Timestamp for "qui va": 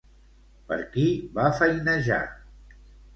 0.95-1.45